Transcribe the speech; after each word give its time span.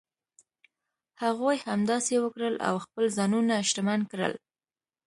هغوی 1.23 1.57
همداسې 1.67 2.13
وکړل 2.19 2.55
او 2.67 2.75
خپل 2.85 3.05
ځانونه 3.17 3.53
شتمن 3.69 3.99
کړل. 4.11 4.33